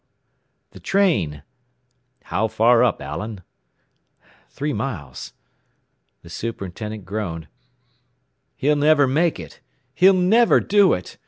The 0.71 0.79
train! 0.79 1.43
"How 2.23 2.47
far 2.47 2.83
up, 2.83 3.03
Allen?" 3.03 3.43
"Three 4.49 4.73
miles." 4.73 5.33
The 6.23 6.29
superintendent 6.31 7.05
groaned. 7.05 7.47
"He'll 8.55 8.75
never 8.75 9.05
do 9.05 9.29
it! 9.43 9.59
He'll 9.93 10.15
never 10.15 10.59
do 10.59 10.93
it! 10.93 11.17